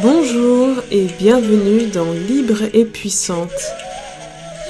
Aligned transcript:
Bonjour 0.00 0.76
et 0.92 1.06
bienvenue 1.18 1.88
dans 1.88 2.12
Libre 2.12 2.62
et 2.72 2.84
Puissante, 2.84 3.50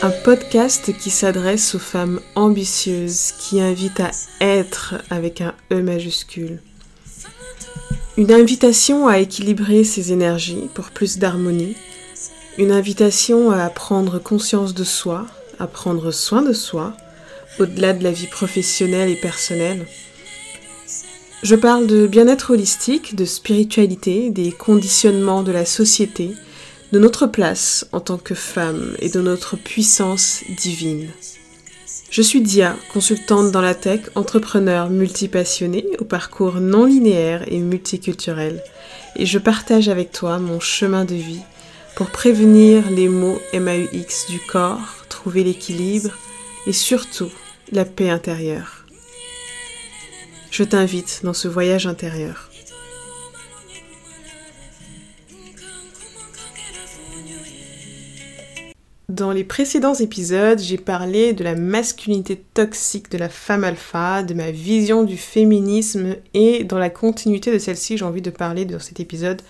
un 0.00 0.11
podcast 0.11 0.96
qui 0.96 1.11
s'adresse 1.11 1.75
aux 1.75 1.79
femmes 1.79 2.20
ambitieuses, 2.34 3.32
qui 3.38 3.61
invite 3.61 4.00
à 4.00 4.11
être 4.40 4.95
avec 5.11 5.43
un 5.43 5.54
E 5.70 5.82
majuscule. 5.82 6.62
Une 8.16 8.32
invitation 8.32 9.06
à 9.06 9.18
équilibrer 9.18 9.84
ses 9.84 10.12
énergies 10.12 10.68
pour 10.72 10.90
plus 10.90 11.18
d'harmonie, 11.18 11.77
une 12.56 12.72
invitation 12.72 13.50
à 13.50 13.68
prendre 13.68 14.18
conscience 14.18 14.72
de 14.72 14.84
soi, 14.84 15.26
à 15.58 15.67
prendre 15.67 16.11
soin 16.11 16.43
de 16.43 16.53
soi, 16.53 16.94
au-delà 17.58 17.93
de 17.93 18.04
la 18.04 18.12
vie 18.12 18.26
professionnelle 18.26 19.11
et 19.11 19.17
personnelle, 19.17 19.86
je 21.43 21.54
parle 21.54 21.86
de 21.86 22.08
bien-être 22.08 22.50
holistique, 22.50 23.14
de 23.14 23.25
spiritualité, 23.25 24.31
des 24.31 24.50
conditionnements 24.50 25.44
de 25.44 25.53
la 25.53 25.64
société, 25.64 26.32
de 26.93 26.98
notre 26.98 27.26
place 27.26 27.86
en 27.93 28.00
tant 28.00 28.18
que 28.18 28.34
femme 28.34 28.96
et 28.98 29.08
de 29.08 29.21
notre 29.21 29.57
puissance 29.57 30.43
divine. 30.57 31.08
Je 32.11 32.22
suis 32.22 32.41
Dia, 32.41 32.75
consultante 32.92 33.53
dans 33.53 33.61
la 33.61 33.75
tech, 33.75 34.00
entrepreneur 34.14 34.91
multipassionnée 34.91 35.86
au 36.00 36.05
parcours 36.05 36.55
non 36.55 36.86
linéaire 36.86 37.45
et 37.47 37.59
multiculturel, 37.59 38.62
et 39.14 39.27
je 39.27 39.39
partage 39.39 39.89
avec 39.89 40.11
toi 40.11 40.39
mon 40.39 40.59
chemin 40.59 41.05
de 41.05 41.14
vie 41.14 41.42
pour 41.98 42.11
prévenir 42.11 42.92
les 42.92 43.08
maux 43.08 43.41
MAUX 43.52 44.28
du 44.30 44.39
corps, 44.39 45.05
trouver 45.08 45.42
l'équilibre 45.42 46.16
et 46.69 46.73
surtout 46.73 47.28
la 47.73 47.84
paix 47.84 48.09
intérieure. 48.09 48.86
Je 50.53 50.62
t'invite 50.62 51.23
dans 51.25 51.33
ce 51.33 51.48
voyage 51.48 51.89
intérieur. 51.89 52.50
Dans 59.08 59.33
les 59.33 59.42
précédents 59.42 59.95
épisodes, 59.95 60.61
j'ai 60.61 60.78
parlé 60.78 61.33
de 61.33 61.42
la 61.42 61.56
masculinité 61.56 62.41
toxique 62.55 63.11
de 63.11 63.19
la 63.19 63.28
femme 63.28 63.64
alpha, 63.64 64.23
de 64.23 64.34
ma 64.34 64.53
vision 64.53 65.03
du 65.03 65.17
féminisme 65.17 66.14
et 66.33 66.62
dans 66.62 66.78
la 66.78 66.91
continuité 66.91 67.51
de 67.53 67.58
celle-ci, 67.58 67.98
j'ai 67.98 68.05
envie 68.05 68.23
de 68.23 68.30
parler 68.30 68.67
dans 68.67 68.78
cet 68.78 69.01
épisode 69.01 69.42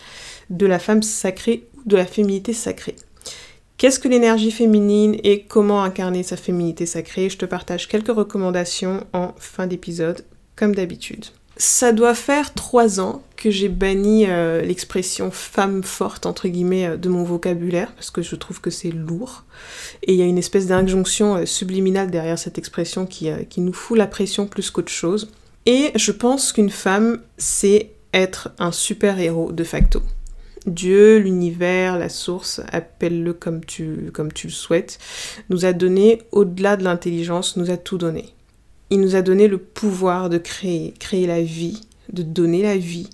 de 0.49 0.65
la 0.65 0.79
femme 0.79 1.03
sacrée 1.03 1.68
de 1.89 1.97
la 1.97 2.07
féminité 2.07 2.53
sacrée. 2.53 2.97
Qu'est-ce 3.79 4.01
que 4.01 4.09
l'énergie 4.09 4.51
féminine 4.51 5.17
et 5.23 5.43
comment 5.43 5.83
incarner 5.83 6.25
sa 6.25 6.37
féminité 6.37 6.85
sacrée? 6.85 7.31
Je 7.31 7.39
te 7.39 7.45
partage 7.45 7.87
quelques 7.87 8.09
recommandations 8.09 9.07
en 9.13 9.35
fin 9.39 9.69
d'épisode 9.69 10.25
comme 10.57 10.75
d'habitude. 10.75 11.27
Ça 11.57 11.93
doit 11.93 12.15
faire 12.15 12.55
trois 12.55 13.01
ans 13.01 13.23
que 13.37 13.51
j'ai 13.51 13.69
banni 13.69 14.27
euh, 14.27 14.63
l'expression 14.63 15.31
femme 15.31 15.83
forte 15.83 16.27
entre 16.27 16.47
guillemets 16.47 16.87
euh, 16.87 16.97
de 16.97 17.09
mon 17.09 17.25
vocabulaire 17.25 17.93
parce 17.95 18.11
que 18.11 18.23
je 18.23 18.37
trouve 18.37 18.61
que 18.61 18.71
c'est 18.71 18.91
lourd 18.91 19.45
et 20.05 20.13
il 20.13 20.19
y 20.19 20.23
a 20.23 20.25
une 20.25 20.39
espèce 20.39 20.67
d'injonction 20.67 21.37
euh, 21.37 21.47
subliminale 21.47 22.11
derrière 22.11 22.39
cette 22.39 22.59
expression 22.59 23.07
qui, 23.07 23.29
qui 23.49 23.61
nous 23.61 23.73
fout 23.73 23.99
la 23.99 24.07
pression 24.07 24.47
plus 24.47 24.71
qu'autre 24.71 24.93
chose. 24.93 25.31
Et 25.67 25.91
je 25.97 26.13
pense 26.13 26.53
qu'une 26.53 26.71
femme, 26.71 27.21
c'est 27.39 27.91
être 28.15 28.51
un 28.59 28.73
super-héros 28.73 29.53
de 29.53 29.65
facto. 29.65 30.03
Dieu, 30.69 31.19
l'univers, 31.19 31.99
la 31.99 32.09
source, 32.09 32.61
appelle-le 32.73 33.33
comme 33.33 33.65
tu, 33.65 34.11
comme 34.13 34.33
tu 34.33 34.49
le 34.49 34.53
souhaites, 34.53 34.99
nous 35.51 35.65
a 35.65 35.73
donné, 35.73 36.23
au-delà 36.33 36.77
de 36.77 36.85
l'intelligence, 36.85 37.57
nous 37.57 37.71
a 37.71 37.77
tout 37.77 37.99
donné. 37.99 38.35
Il 38.91 39.01
nous 39.01 39.17
a 39.17 39.23
donné 39.23 39.49
le 39.49 39.59
pouvoir 39.59 40.31
de 40.31 40.39
créer, 40.39 40.95
créer 40.99 41.27
la 41.27 41.43
vie, 41.43 41.83
de 42.13 42.23
donner 42.23 42.63
la 42.63 42.77
vie. 42.77 43.11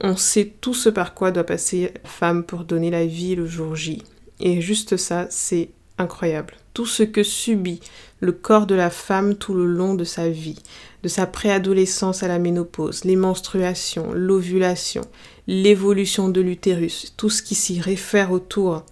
On 0.00 0.16
sait 0.16 0.52
tout 0.60 0.74
ce 0.74 0.88
par 0.88 1.14
quoi 1.14 1.30
doit 1.30 1.44
passer 1.44 1.92
femme 2.04 2.44
pour 2.44 2.64
donner 2.64 2.90
la 2.90 3.06
vie 3.06 3.34
le 3.34 3.46
jour 3.46 3.76
J. 3.76 4.02
Et 4.40 4.60
juste 4.60 4.96
ça, 4.96 5.26
c'est 5.30 5.68
incroyable. 5.98 6.54
Tout 6.74 6.86
ce 6.86 7.02
que 7.02 7.22
subit 7.22 7.80
le 8.20 8.32
corps 8.32 8.66
de 8.66 8.74
la 8.74 8.90
femme 8.90 9.34
tout 9.34 9.52
le 9.52 9.66
long 9.66 9.94
de 9.94 10.04
sa 10.04 10.28
vie, 10.28 10.58
de 11.02 11.08
sa 11.08 11.26
préadolescence 11.26 12.22
à 12.22 12.28
la 12.28 12.38
ménopause, 12.38 13.04
les 13.04 13.16
menstruations, 13.16 14.12
l'ovulation, 14.12 15.02
l'évolution 15.46 16.28
de 16.28 16.40
l'utérus, 16.40 17.14
tout 17.16 17.30
ce 17.30 17.42
qui 17.42 17.54
s'y 17.54 17.80
réfère 17.80 18.32
autour, 18.32 18.84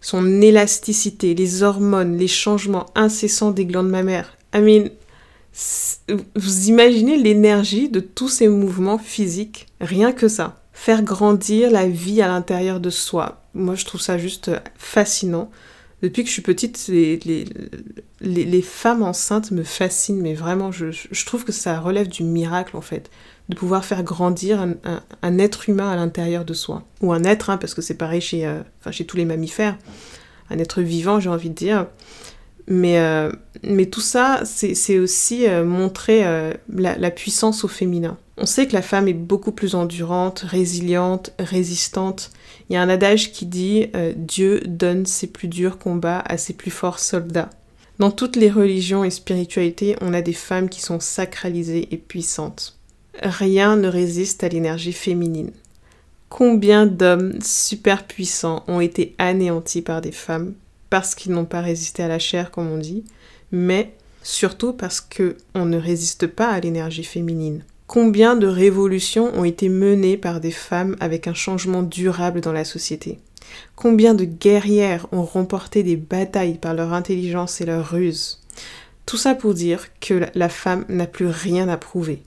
son 0.00 0.40
élasticité, 0.40 1.34
les 1.34 1.62
hormones, 1.62 2.16
les 2.16 2.28
changements 2.28 2.86
incessants 2.94 3.52
des 3.52 3.66
glandes 3.66 3.90
mammaires. 3.90 4.36
I 4.54 4.90
vous 6.34 6.68
imaginez 6.68 7.16
l'énergie 7.16 7.88
de 7.88 8.00
tous 8.00 8.28
ces 8.28 8.48
mouvements 8.48 8.98
physiques, 8.98 9.66
rien 9.80 10.12
que 10.12 10.28
ça. 10.28 10.62
Faire 10.72 11.02
grandir 11.02 11.70
la 11.70 11.86
vie 11.86 12.22
à 12.22 12.28
l'intérieur 12.28 12.80
de 12.80 12.90
soi. 12.90 13.42
Moi, 13.54 13.74
je 13.74 13.84
trouve 13.84 14.00
ça 14.00 14.16
juste 14.16 14.50
fascinant. 14.76 15.50
Depuis 16.02 16.24
que 16.24 16.28
je 16.28 16.32
suis 16.32 16.42
petite, 16.42 16.88
les, 16.88 17.20
les, 18.20 18.62
femmes 18.62 19.04
enceintes 19.04 19.52
me 19.52 19.62
fascinent, 19.62 20.20
mais 20.20 20.34
vraiment, 20.34 20.72
je, 20.72 21.24
trouve 21.24 21.44
que 21.44 21.52
ça 21.52 21.78
relève 21.78 22.08
du 22.08 22.24
miracle, 22.24 22.76
en 22.76 22.80
fait, 22.80 23.08
de 23.48 23.54
pouvoir 23.54 23.84
faire 23.84 24.02
grandir 24.02 24.66
un, 25.22 25.38
être 25.38 25.68
humain 25.68 25.90
à 25.90 25.94
l'intérieur 25.94 26.44
de 26.44 26.54
soi. 26.54 26.82
Ou 27.02 27.12
un 27.12 27.22
être, 27.22 27.50
hein, 27.50 27.56
parce 27.56 27.74
que 27.74 27.82
c'est 27.82 27.94
pareil 27.94 28.20
chez, 28.20 28.44
euh, 28.44 28.62
chez 28.90 29.06
tous 29.06 29.16
les 29.16 29.24
mammifères. 29.24 29.78
Un 30.50 30.58
être 30.58 30.82
vivant, 30.82 31.20
j'ai 31.20 31.28
envie 31.28 31.50
de 31.50 31.54
dire. 31.54 31.86
Mais, 32.66 32.98
euh, 32.98 33.30
mais 33.62 33.86
tout 33.86 34.00
ça, 34.00 34.42
c'est 34.44 34.98
aussi 34.98 35.46
euh, 35.46 35.64
montrer 35.64 36.24
la, 36.68 37.10
puissance 37.12 37.62
au 37.62 37.68
féminin. 37.68 38.18
On 38.38 38.46
sait 38.46 38.66
que 38.66 38.72
la 38.72 38.82
femme 38.82 39.06
est 39.06 39.14
beaucoup 39.14 39.52
plus 39.52 39.76
endurante, 39.76 40.40
résiliente, 40.40 41.32
résistante. 41.38 42.32
Il 42.72 42.76
y 42.76 42.78
a 42.78 42.82
un 42.82 42.88
adage 42.88 43.32
qui 43.32 43.44
dit 43.44 43.88
Dieu 44.16 44.60
donne 44.60 45.04
ses 45.04 45.26
plus 45.26 45.46
durs 45.46 45.76
combats 45.76 46.20
à 46.20 46.38
ses 46.38 46.54
plus 46.54 46.70
forts 46.70 47.00
soldats. 47.00 47.50
Dans 47.98 48.10
toutes 48.10 48.34
les 48.34 48.48
religions 48.48 49.04
et 49.04 49.10
spiritualités, 49.10 49.94
on 50.00 50.14
a 50.14 50.22
des 50.22 50.32
femmes 50.32 50.70
qui 50.70 50.80
sont 50.80 50.98
sacralisées 50.98 51.88
et 51.90 51.98
puissantes. 51.98 52.78
Rien 53.22 53.76
ne 53.76 53.88
résiste 53.88 54.42
à 54.42 54.48
l'énergie 54.48 54.94
féminine. 54.94 55.50
Combien 56.30 56.86
d'hommes 56.86 57.38
super 57.42 58.06
puissants 58.06 58.64
ont 58.68 58.80
été 58.80 59.14
anéantis 59.18 59.82
par 59.82 60.00
des 60.00 60.10
femmes 60.10 60.54
parce 60.88 61.14
qu'ils 61.14 61.32
n'ont 61.32 61.44
pas 61.44 61.60
résisté 61.60 62.02
à 62.02 62.08
la 62.08 62.18
chair, 62.18 62.50
comme 62.50 62.70
on 62.70 62.78
dit, 62.78 63.04
mais 63.50 63.92
surtout 64.22 64.72
parce 64.72 65.02
qu'on 65.02 65.66
ne 65.66 65.76
résiste 65.76 66.26
pas 66.26 66.48
à 66.48 66.58
l'énergie 66.58 67.04
féminine. 67.04 67.64
Combien 67.92 68.36
de 68.36 68.46
révolutions 68.46 69.30
ont 69.38 69.44
été 69.44 69.68
menées 69.68 70.16
par 70.16 70.40
des 70.40 70.50
femmes 70.50 70.96
avec 70.98 71.28
un 71.28 71.34
changement 71.34 71.82
durable 71.82 72.40
dans 72.40 72.50
la 72.50 72.64
société? 72.64 73.18
Combien 73.76 74.14
de 74.14 74.24
guerrières 74.24 75.06
ont 75.12 75.24
remporté 75.24 75.82
des 75.82 75.96
batailles 75.96 76.56
par 76.56 76.72
leur 76.72 76.94
intelligence 76.94 77.60
et 77.60 77.66
leur 77.66 77.90
ruse? 77.90 78.40
Tout 79.04 79.18
ça 79.18 79.34
pour 79.34 79.52
dire 79.52 79.88
que 80.00 80.22
la 80.34 80.48
femme 80.48 80.86
n'a 80.88 81.06
plus 81.06 81.26
rien 81.26 81.68
à 81.68 81.76
prouver. 81.76 82.22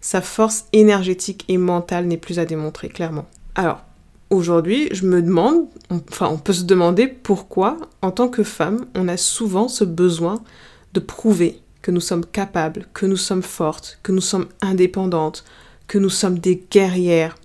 Sa 0.00 0.22
force 0.22 0.64
énergétique 0.72 1.44
et 1.48 1.58
mentale 1.58 2.06
n'est 2.06 2.16
plus 2.16 2.38
à 2.38 2.46
démontrer, 2.46 2.88
clairement. 2.88 3.26
Alors, 3.54 3.84
Aujourd'hui, 4.30 4.88
je 4.92 5.04
me 5.04 5.20
demande, 5.20 5.66
enfin 5.90 6.28
on 6.28 6.38
peut 6.38 6.52
se 6.52 6.62
demander 6.62 7.08
pourquoi, 7.08 7.76
en 8.00 8.12
tant 8.12 8.28
que 8.28 8.44
femme, 8.44 8.86
on 8.94 9.08
a 9.08 9.16
souvent 9.16 9.66
ce 9.66 9.82
besoin 9.82 10.40
de 10.94 11.00
prouver 11.00 11.60
que 11.82 11.90
nous 11.90 12.00
sommes 12.00 12.26
capables, 12.26 12.86
que 12.92 13.06
nous 13.06 13.16
sommes 13.16 13.42
fortes, 13.42 13.98
que 14.02 14.12
nous 14.12 14.20
sommes 14.20 14.48
indépendantes, 14.60 15.44
que 15.86 15.98
nous 15.98 16.10
sommes 16.10 16.38
des 16.38 16.62
guerrières. 16.70 17.36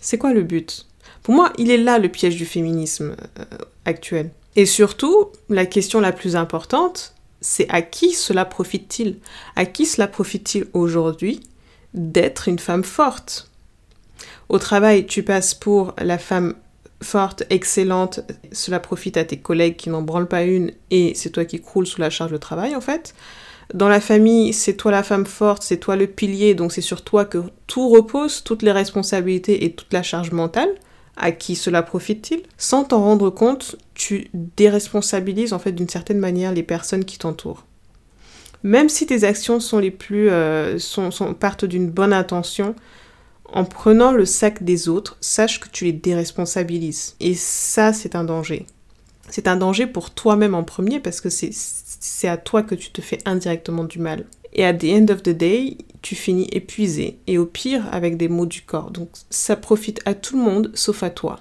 C'est 0.00 0.18
quoi 0.18 0.32
le 0.32 0.42
but? 0.42 0.86
Pour 1.22 1.34
moi, 1.34 1.52
il 1.58 1.70
est 1.70 1.78
là 1.78 1.98
le 1.98 2.08
piège 2.08 2.36
du 2.36 2.46
féminisme 2.46 3.14
euh, 3.38 3.44
actuel. 3.84 4.30
Et 4.56 4.66
surtout, 4.66 5.28
la 5.48 5.66
question 5.66 6.00
la 6.00 6.12
plus 6.12 6.36
importante, 6.36 7.14
c'est 7.40 7.68
à 7.68 7.82
qui 7.82 8.12
cela 8.12 8.44
profite-t-il? 8.44 9.18
À 9.56 9.66
qui 9.66 9.86
cela 9.86 10.08
profite-t-il 10.08 10.66
aujourd'hui 10.72 11.40
d'être 11.94 12.48
une 12.48 12.58
femme 12.58 12.84
forte? 12.84 13.50
Au 14.48 14.58
travail, 14.58 15.06
tu 15.06 15.22
passes 15.22 15.54
pour 15.54 15.94
la 15.98 16.18
femme 16.18 16.54
forte, 17.02 17.44
excellente, 17.50 18.20
cela 18.52 18.80
profite 18.80 19.16
à 19.16 19.24
tes 19.24 19.38
collègues 19.38 19.76
qui 19.76 19.90
n'en 19.90 20.02
branlent 20.02 20.28
pas 20.28 20.44
une 20.44 20.72
et 20.90 21.14
c'est 21.14 21.30
toi 21.30 21.44
qui 21.44 21.60
croules 21.60 21.86
sous 21.86 22.00
la 22.00 22.10
charge 22.10 22.30
de 22.30 22.36
travail 22.36 22.76
en 22.76 22.80
fait. 22.80 23.14
Dans 23.74 23.88
la 23.88 24.00
famille, 24.00 24.52
c'est 24.52 24.74
toi 24.74 24.90
la 24.90 25.02
femme 25.02 25.24
forte, 25.24 25.62
c'est 25.62 25.78
toi 25.78 25.96
le 25.96 26.06
pilier, 26.06 26.54
donc 26.54 26.72
c'est 26.72 26.82
sur 26.82 27.02
toi 27.02 27.24
que 27.24 27.38
tout 27.66 27.88
repose, 27.88 28.44
toutes 28.44 28.62
les 28.62 28.72
responsabilités 28.72 29.64
et 29.64 29.72
toute 29.72 29.92
la 29.92 30.02
charge 30.02 30.32
mentale. 30.32 30.68
À 31.16 31.30
qui 31.30 31.56
cela 31.56 31.82
profite-t-il? 31.82 32.42
Sans 32.56 32.84
t'en 32.84 33.02
rendre 33.02 33.30
compte, 33.30 33.76
tu 33.94 34.30
déresponsabilises 34.32 35.52
en 35.52 35.58
fait 35.58 35.72
d'une 35.72 35.88
certaine 35.88 36.18
manière 36.18 36.52
les 36.52 36.62
personnes 36.62 37.04
qui 37.04 37.18
t'entourent. 37.18 37.64
Même 38.62 38.88
si 38.88 39.06
tes 39.06 39.24
actions 39.24 39.60
sont 39.60 39.78
les 39.78 39.90
plus 39.90 40.30
euh, 40.30 40.78
sont, 40.78 41.10
partent 41.34 41.64
d'une 41.64 41.90
bonne 41.90 42.12
intention, 42.12 42.74
en 43.52 43.64
prenant 43.64 44.12
le 44.12 44.24
sac 44.24 44.62
des 44.62 44.88
autres, 44.88 45.18
sache 45.20 45.60
que 45.60 45.68
tu 45.68 45.84
les 45.84 45.92
déresponsabilises. 45.92 47.16
Et 47.20 47.34
ça, 47.34 47.92
c'est 47.92 48.16
un 48.16 48.24
danger. 48.24 48.66
C'est 49.28 49.48
un 49.48 49.56
danger 49.56 49.86
pour 49.86 50.10
toi-même 50.10 50.54
en 50.54 50.62
premier 50.62 51.00
parce 51.00 51.20
que 51.20 51.28
c'est 51.28 51.50
à 52.28 52.36
toi 52.36 52.62
que 52.62 52.74
tu 52.74 52.90
te 52.90 53.00
fais 53.00 53.18
indirectement 53.24 53.84
du 53.84 53.98
mal. 53.98 54.24
Et 54.52 54.64
à 54.64 54.74
the 54.74 54.84
end 54.84 55.06
of 55.10 55.22
the 55.22 55.30
day, 55.30 55.78
tu 56.02 56.14
finis 56.14 56.48
épuisé 56.52 57.18
et 57.26 57.38
au 57.38 57.46
pire 57.46 57.84
avec 57.90 58.16
des 58.16 58.28
maux 58.28 58.46
du 58.46 58.62
corps. 58.62 58.90
Donc 58.90 59.08
ça 59.30 59.56
profite 59.56 60.00
à 60.04 60.14
tout 60.14 60.36
le 60.36 60.42
monde 60.42 60.70
sauf 60.74 61.02
à 61.02 61.10
toi. 61.10 61.40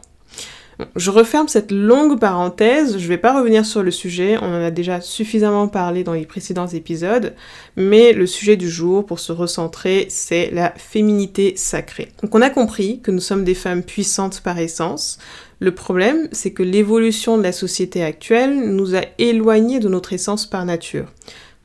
Je 0.95 1.11
referme 1.11 1.47
cette 1.47 1.71
longue 1.71 2.19
parenthèse, 2.19 2.97
je 2.97 3.03
ne 3.03 3.09
vais 3.09 3.17
pas 3.17 3.37
revenir 3.37 3.65
sur 3.65 3.83
le 3.83 3.91
sujet, 3.91 4.37
on 4.41 4.45
en 4.45 4.63
a 4.63 4.71
déjà 4.71 4.99
suffisamment 4.99 5.67
parlé 5.67 6.03
dans 6.03 6.13
les 6.13 6.25
précédents 6.25 6.67
épisodes, 6.67 7.35
mais 7.75 8.13
le 8.13 8.25
sujet 8.25 8.55
du 8.55 8.69
jour, 8.69 9.05
pour 9.05 9.19
se 9.19 9.31
recentrer, 9.31 10.07
c'est 10.09 10.49
la 10.51 10.73
féminité 10.77 11.53
sacrée. 11.55 12.09
Donc 12.23 12.33
on 12.33 12.41
a 12.41 12.49
compris 12.49 12.99
que 13.01 13.11
nous 13.11 13.19
sommes 13.19 13.43
des 13.43 13.53
femmes 13.53 13.83
puissantes 13.83 14.41
par 14.41 14.57
essence. 14.57 15.19
Le 15.61 15.75
problème, 15.75 16.27
c'est 16.31 16.53
que 16.53 16.63
l'évolution 16.63 17.37
de 17.37 17.43
la 17.43 17.51
société 17.51 18.03
actuelle 18.03 18.73
nous 18.73 18.95
a 18.95 19.03
éloignés 19.19 19.79
de 19.79 19.89
notre 19.89 20.11
essence 20.11 20.47
par 20.47 20.65
nature. 20.65 21.05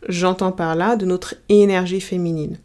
J'entends 0.06 0.52
par 0.52 0.76
là 0.76 0.96
de 0.96 1.06
notre 1.06 1.34
énergie 1.48 2.02
féminine. 2.02 2.58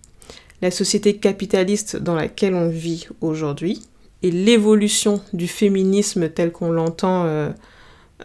La 0.61 0.71
société 0.71 1.15
capitaliste 1.15 1.95
dans 1.95 2.15
laquelle 2.15 2.53
on 2.53 2.67
vit 2.67 3.07
aujourd'hui, 3.21 3.81
et 4.23 4.29
l'évolution 4.29 5.21
du 5.31 5.47
féminisme 5.47 6.27
tel 6.27 6.51
qu'on 6.51 6.69
l'entend, 6.69 7.23
euh, 7.23 7.49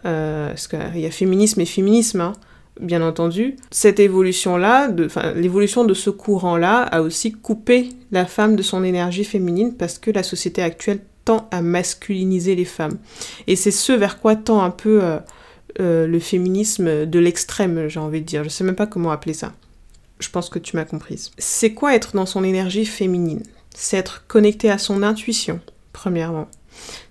euh, 0.03 0.49
parce 0.49 0.67
qu'il 0.67 0.99
y 0.99 1.05
a 1.05 1.11
féminisme 1.11 1.61
et 1.61 1.65
féminisme, 1.65 2.19
hein, 2.19 2.33
bien 2.77 3.01
entendu, 3.01 3.55
cette 3.71 4.01
évolution-là, 4.01 4.89
l'évolution 5.33 5.85
de 5.85 5.93
ce 5.93 6.09
courant-là 6.09 6.81
a 6.81 7.01
aussi 7.01 7.31
coupé 7.31 7.89
la 8.11 8.25
femme 8.25 8.57
de 8.57 8.63
son 8.63 8.83
énergie 8.83 9.23
féminine 9.23 9.75
parce 9.77 9.97
que 9.97 10.11
la 10.11 10.23
société 10.23 10.61
actuelle 10.61 10.99
tend 11.27 11.49
à 11.51 11.61
masculiniser 11.61 12.55
les 12.55 12.63
femmes. 12.63 12.97
Et 13.47 13.57
c'est 13.57 13.71
ce 13.71 13.91
vers 13.91 14.21
quoi 14.21 14.37
tend 14.37 14.61
un 14.61 14.69
peu 14.69 15.01
euh, 15.03 16.07
le 16.07 16.19
féminisme 16.19 17.05
de 17.05 17.19
l'extrême, 17.19 17.89
j'ai 17.89 17.99
envie 17.99 18.21
de 18.21 18.25
dire. 18.25 18.45
Je 18.45 18.49
sais 18.49 18.63
même 18.63 18.77
pas 18.77 18.87
comment 18.87 19.11
appeler 19.11 19.33
ça. 19.33 19.51
Je 20.19 20.29
pense 20.29 20.49
que 20.49 20.57
tu 20.57 20.77
m'as 20.77 20.85
comprise. 20.85 21.31
C'est 21.37 21.73
quoi 21.73 21.93
être 21.95 22.15
dans 22.15 22.25
son 22.25 22.45
énergie 22.45 22.85
féminine? 22.85 23.43
C'est 23.75 23.97
être 23.97 24.25
connecté 24.27 24.71
à 24.71 24.77
son 24.77 25.03
intuition, 25.03 25.59
premièrement. 25.91 26.47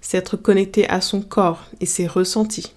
C'est 0.01 0.17
être 0.17 0.39
connecté 0.39 0.89
à 0.89 1.03
son 1.03 1.21
corps 1.21 1.67
et 1.83 1.87
ses 1.87 2.07
ressentis. 2.07 2.73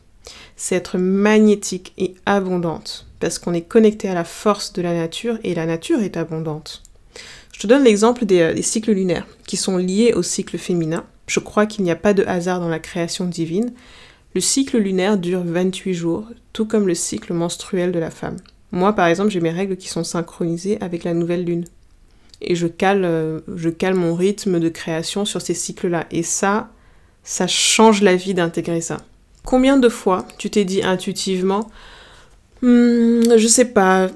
C'est 0.57 0.75
être 0.75 0.97
magnétique 0.97 1.94
et 1.97 2.15
abondante, 2.25 3.07
parce 3.21 3.39
qu'on 3.39 3.53
est 3.53 3.62
connecté 3.62 4.09
à 4.09 4.13
la 4.13 4.25
force 4.25 4.74
de 4.74 4.81
la 4.81 4.94
nature 4.94 5.39
et 5.45 5.56
la 5.56 5.65
nature 5.65 6.01
est 6.01 6.18
abondante. 6.18 6.83
Je 7.53 7.62
te 7.62 7.68
donne 7.68 7.86
l'exemple 7.86 8.25
des, 8.25 8.41
euh, 8.41 8.53
des, 8.53 8.62
cycles 8.62 8.91
lunaires, 8.91 9.25
qui 9.47 9.57
sont 9.57 9.77
liés 9.77 10.13
au 10.13 10.21
cycle 10.21 10.57
féminin. 10.57 11.06
Je 11.29 11.39
crois 11.39 11.67
qu'il 11.67 11.83
n'y 11.83 11.91
a 11.91 11.95
pas 11.95 12.13
de 12.13 12.23
hasard 12.23 12.59
dans 12.59 12.67
la 12.67 12.79
création 12.79 13.25
divine. 13.25 13.71
Le 14.33 14.41
cycle 14.41 14.77
lunaire 14.77 15.17
dure 15.17 15.43
28 15.45 15.93
jours, 15.93 16.25
tout 16.53 16.65
comme 16.65 16.87
le 16.87 16.95
cycle 16.95 17.33
menstruel 17.33 17.91
de 17.91 17.99
la 17.99 18.09
femme. 18.09 18.37
Moi, 18.71 18.93
par 18.93 19.07
exemple, 19.07 19.29
j'ai 19.29 19.39
mes 19.39 19.51
règles 19.51 19.77
qui 19.77 19.89
sont 19.89 20.03
synchronisées 20.03 20.77
avec 20.81 21.03
la 21.03 21.13
nouvelle 21.13 21.45
lune 21.45 21.65
et 22.41 22.55
je 22.55 22.67
cale, 22.67 23.03
euh, 23.05 23.41
je 23.55 23.69
cale 23.69 23.95
mon 23.95 24.15
rythme 24.15 24.59
de 24.59 24.69
création 24.69 25.25
sur 25.25 25.41
ces 25.41 25.53
cycles-là. 25.53 26.05
Et 26.11 26.23
ça, 26.23 26.69
ça 27.23 27.47
change 27.47 28.01
la 28.01 28.15
vie 28.15 28.33
d'intégrer 28.33 28.81
ça. 28.81 28.97
Combien 29.45 29.77
de 29.77 29.89
fois 29.89 30.25
tu 30.37 30.49
t'es 30.49 30.65
dit 30.65 30.81
intuitivement, 30.83 31.69
hmm, 32.61 33.37
je 33.37 33.47
sais 33.47 33.65
pas, 33.65 34.07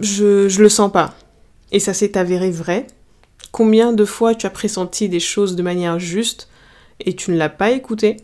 je, 0.00 0.48
je 0.48 0.62
le 0.62 0.68
sens 0.68 0.92
pas, 0.92 1.14
et 1.72 1.80
ça 1.80 1.94
s'est 1.94 2.16
avéré 2.16 2.50
vrai 2.50 2.86
Combien 3.52 3.92
de 3.92 4.04
fois 4.04 4.34
tu 4.34 4.46
as 4.46 4.50
pressenti 4.50 5.08
des 5.08 5.20
choses 5.20 5.56
de 5.56 5.62
manière 5.62 5.98
juste 5.98 6.48
et 7.06 7.14
tu 7.14 7.30
ne 7.30 7.36
l'as 7.36 7.48
pas 7.48 7.70
écouté 7.70 8.16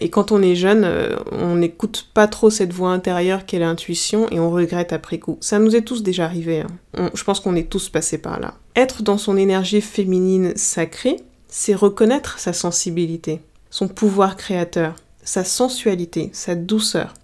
et 0.00 0.10
quand 0.10 0.32
on 0.32 0.42
est 0.42 0.54
jeune, 0.54 0.84
euh, 0.84 1.16
on 1.30 1.56
n'écoute 1.56 2.08
pas 2.14 2.26
trop 2.26 2.50
cette 2.50 2.72
voix 2.72 2.90
intérieure 2.90 3.44
qu'est 3.44 3.58
l'intuition 3.58 4.28
et 4.30 4.40
on 4.40 4.50
regrette 4.50 4.92
après 4.92 5.18
coup. 5.18 5.36
Ça 5.40 5.58
nous 5.58 5.76
est 5.76 5.82
tous 5.82 6.02
déjà 6.02 6.24
arrivé. 6.24 6.64
Hein. 6.96 7.10
je 7.14 7.24
pense 7.24 7.40
qu'on 7.40 7.56
est 7.56 7.68
tous 7.68 7.88
passés 7.88 8.18
par 8.18 8.40
là. 8.40 8.54
Être 8.74 9.02
dans 9.02 9.18
son 9.18 9.36
énergie 9.36 9.80
féminine 9.80 10.52
sacrée, 10.56 11.16
c'est 11.48 11.74
reconnaître 11.74 12.38
sa 12.38 12.52
sensibilité, 12.52 13.40
son 13.70 13.88
pouvoir 13.88 14.36
créateur, 14.36 14.96
sa 15.22 15.44
sensualité, 15.44 16.30
sa 16.32 16.54
douceur. 16.54 17.14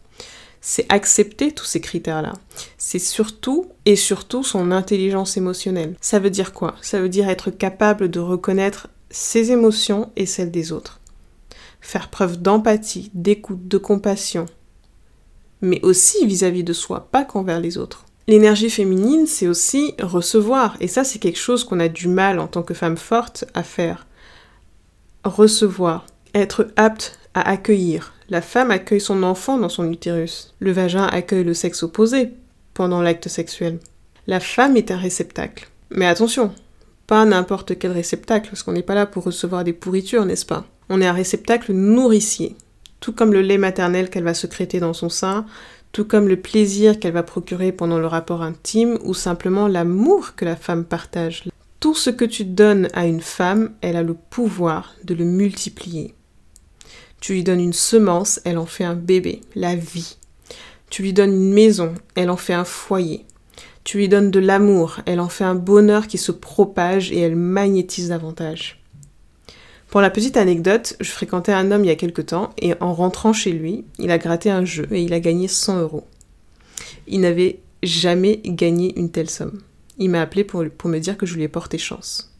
C'est 0.60 0.86
accepter 0.92 1.52
tous 1.52 1.64
ces 1.64 1.80
critères-là. 1.80 2.34
C'est 2.76 2.98
surtout 2.98 3.66
et 3.86 3.96
surtout 3.96 4.42
son 4.42 4.72
intelligence 4.72 5.36
émotionnelle. 5.36 5.94
Ça 6.00 6.18
veut 6.18 6.30
dire 6.30 6.52
quoi? 6.52 6.74
Ça 6.82 7.00
veut 7.00 7.08
dire 7.08 7.28
être 7.28 7.50
capable 7.50 8.10
de 8.10 8.20
reconnaître 8.20 8.88
ses 9.10 9.52
émotions 9.52 10.10
et 10.16 10.26
celles 10.26 10.50
des 10.50 10.72
autres 10.72 10.98
faire 11.80 12.08
preuve 12.08 12.40
d'empathie, 12.40 13.10
d'écoute, 13.14 13.68
de 13.68 13.78
compassion, 13.78 14.46
mais 15.60 15.80
aussi 15.82 16.26
vis-à-vis 16.26 16.64
de 16.64 16.72
soi, 16.72 17.08
pas 17.10 17.24
qu'envers 17.24 17.60
les 17.60 17.78
autres. 17.78 18.04
L'énergie 18.26 18.70
féminine, 18.70 19.26
c'est 19.26 19.48
aussi 19.48 19.94
recevoir, 20.00 20.76
et 20.80 20.88
ça 20.88 21.02
c'est 21.04 21.18
quelque 21.18 21.38
chose 21.38 21.64
qu'on 21.64 21.80
a 21.80 21.88
du 21.88 22.08
mal 22.08 22.40
en 22.40 22.46
tant 22.46 22.62
que 22.62 22.74
femme 22.74 22.98
forte 22.98 23.44
à 23.54 23.62
faire. 23.62 24.06
Recevoir, 25.24 26.06
être 26.34 26.68
apte 26.76 27.18
à 27.34 27.48
accueillir. 27.48 28.12
La 28.28 28.42
femme 28.42 28.70
accueille 28.70 29.00
son 29.00 29.22
enfant 29.22 29.56
dans 29.56 29.70
son 29.70 29.90
utérus. 29.90 30.54
Le 30.60 30.72
vagin 30.72 31.06
accueille 31.06 31.44
le 31.44 31.54
sexe 31.54 31.82
opposé 31.82 32.30
pendant 32.74 33.00
l'acte 33.00 33.28
sexuel. 33.28 33.78
La 34.26 34.40
femme 34.40 34.76
est 34.76 34.90
un 34.90 34.98
réceptacle. 34.98 35.68
Mais 35.90 36.06
attention, 36.06 36.52
pas 37.08 37.24
n'importe 37.24 37.76
quel 37.78 37.90
réceptacle, 37.90 38.50
parce 38.50 38.62
qu'on 38.62 38.72
n'est 38.72 38.82
pas 38.82 38.94
là 38.94 39.06
pour 39.06 39.24
recevoir 39.24 39.64
des 39.64 39.72
pourritures, 39.72 40.26
n'est-ce 40.26 40.46
pas? 40.46 40.66
On 40.90 41.00
est 41.00 41.06
un 41.06 41.12
réceptacle 41.12 41.72
nourricier, 41.72 42.54
tout 43.00 43.12
comme 43.12 43.32
le 43.32 43.40
lait 43.40 43.58
maternel 43.58 44.10
qu'elle 44.10 44.24
va 44.24 44.34
secréter 44.34 44.78
dans 44.78 44.92
son 44.92 45.08
sein, 45.08 45.46
tout 45.90 46.04
comme 46.04 46.28
le 46.28 46.36
plaisir 46.36 47.00
qu'elle 47.00 47.14
va 47.14 47.22
procurer 47.22 47.72
pendant 47.72 47.98
le 47.98 48.06
rapport 48.06 48.42
intime 48.42 48.98
ou 49.04 49.14
simplement 49.14 49.68
l'amour 49.68 50.34
que 50.36 50.44
la 50.44 50.54
femme 50.54 50.84
partage. 50.84 51.44
Tout 51.80 51.94
ce 51.94 52.10
que 52.10 52.26
tu 52.26 52.44
donnes 52.44 52.88
à 52.92 53.06
une 53.06 53.22
femme, 53.22 53.70
elle 53.80 53.96
a 53.96 54.02
le 54.02 54.14
pouvoir 54.14 54.94
de 55.02 55.14
le 55.14 55.24
multiplier. 55.24 56.14
Tu 57.20 57.32
lui 57.32 57.42
donnes 57.42 57.60
une 57.60 57.72
semence, 57.72 58.38
elle 58.44 58.58
en 58.58 58.66
fait 58.66 58.84
un 58.84 58.94
bébé, 58.94 59.40
la 59.54 59.74
vie. 59.74 60.18
Tu 60.90 61.02
lui 61.02 61.14
donnes 61.14 61.32
une 61.32 61.54
maison, 61.54 61.94
elle 62.14 62.28
en 62.28 62.36
fait 62.36 62.52
un 62.52 62.64
foyer. 62.64 63.24
Tu 63.88 63.96
lui 63.96 64.10
donnes 64.10 64.30
de 64.30 64.38
l'amour, 64.38 64.98
elle 65.06 65.18
en 65.18 65.30
fait 65.30 65.44
un 65.44 65.54
bonheur 65.54 66.08
qui 66.08 66.18
se 66.18 66.30
propage 66.30 67.10
et 67.10 67.20
elle 67.20 67.36
magnétise 67.36 68.10
davantage. 68.10 68.82
Pour 69.88 70.02
la 70.02 70.10
petite 70.10 70.36
anecdote, 70.36 70.94
je 71.00 71.10
fréquentais 71.10 71.54
un 71.54 71.70
homme 71.70 71.84
il 71.84 71.88
y 71.88 71.90
a 71.90 71.96
quelque 71.96 72.20
temps 72.20 72.50
et 72.58 72.74
en 72.80 72.92
rentrant 72.92 73.32
chez 73.32 73.50
lui, 73.50 73.86
il 73.98 74.10
a 74.10 74.18
gratté 74.18 74.50
un 74.50 74.66
jeu 74.66 74.86
et 74.90 75.00
il 75.00 75.14
a 75.14 75.20
gagné 75.20 75.48
100 75.48 75.80
euros. 75.80 76.04
Il 77.06 77.20
n'avait 77.20 77.60
jamais 77.82 78.42
gagné 78.44 78.92
une 78.98 79.10
telle 79.10 79.30
somme. 79.30 79.58
Il 79.96 80.10
m'a 80.10 80.20
appelé 80.20 80.44
pour, 80.44 80.62
pour 80.76 80.90
me 80.90 80.98
dire 80.98 81.16
que 81.16 81.24
je 81.24 81.36
lui 81.36 81.44
ai 81.44 81.48
porté 81.48 81.78
chance. 81.78 82.36